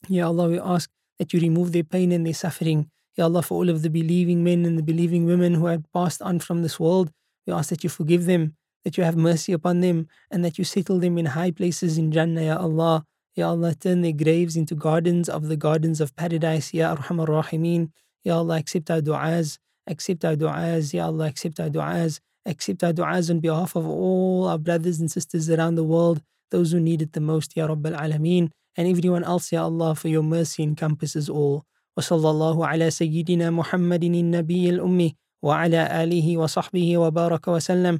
Ya 0.09 0.27
Allah, 0.27 0.49
we 0.49 0.59
ask 0.59 0.91
that 1.21 1.33
you 1.33 1.39
remove 1.39 1.71
their 1.71 1.85
pain 1.85 2.11
and 2.11 2.27
their 2.27 2.35
suffering. 2.35 2.91
Ya 3.17 3.25
Allah, 3.25 3.43
for 3.43 3.55
all 3.55 3.71
of 3.71 3.83
the 3.83 3.91
believing 3.91 4.43
men 4.43 4.65
and 4.65 4.77
the 4.77 4.83
believing 4.83 5.25
women 5.25 5.55
who 5.55 5.67
have 5.67 5.85
passed 5.93 6.21
on 6.21 6.41
from 6.41 6.63
this 6.63 6.81
world, 6.81 7.13
we 7.47 7.53
ask 7.53 7.71
that 7.71 7.85
you 7.85 7.91
forgive 7.91 8.27
them, 8.27 8.57
that 8.88 8.98
you 8.98 9.04
have 9.04 9.16
mercy 9.16 9.54
upon 9.54 9.82
them, 9.82 10.08
and 10.30 10.44
that 10.44 10.58
you 10.58 10.64
settle 10.64 11.00
them 11.00 11.18
in 11.18 11.28
high 11.28 11.52
places 11.52 11.98
in 11.98 12.12
Jannah, 12.12 12.44
Ya 12.44 12.58
Allah. 12.58 13.06
Ya 13.36 13.50
Allah, 13.50 13.74
turn 13.74 14.02
their 14.02 14.14
graves 14.14 14.56
into 14.56 14.76
gardens 14.76 15.28
of 15.28 15.48
the 15.48 15.58
gardens 15.58 16.00
of 16.00 16.16
paradise, 16.16 16.74
Ya 16.74 16.96
Arhamar 16.96 17.28
Rahimeen. 17.28 17.90
Ya 18.24 18.38
Allah, 18.38 18.58
accept 18.58 18.92
our 18.92 19.02
du'as, 19.02 19.58
accept 19.88 20.24
our 20.24 20.36
du'as, 20.36 20.94
Ya 20.94 21.08
Allah, 21.08 21.28
accept 21.28 21.60
our 21.60 21.70
du'as, 21.70 22.20
accept 22.46 22.84
our 22.84 22.94
du'as 22.94 23.30
on 23.30 23.40
behalf 23.40 23.76
of 23.76 23.88
all 23.88 24.48
our 24.48 24.58
brothers 24.58 25.00
and 25.00 25.12
sisters 25.12 25.50
around 25.50 25.76
the 25.76 25.84
world, 25.84 26.22
those 26.52 26.72
who 26.72 26.80
need 26.80 27.02
it 27.02 27.14
the 27.14 27.20
most, 27.20 27.56
Ya 27.58 27.68
Rabbal 27.68 27.98
Alameen, 27.98 28.52
and 28.78 28.88
everyone 28.88 29.24
else, 29.24 29.52
Ya 29.52 29.64
Allah, 29.64 29.96
for 29.96 30.10
your 30.10 30.24
mercy 30.24 30.64
encompasses 30.64 31.30
all. 31.30 31.66
وصلى 31.98 32.30
الله 32.30 32.68
على 32.68 32.92
سيدنا 32.92 33.50
محمد 33.50 34.04
النبي 34.04 34.70
الأمي 34.70 35.16
وعلى 35.44 36.04
آله 36.04 36.38
وصحبه 36.38 36.98
وبارك 36.98 37.48
وسلم 37.48 38.00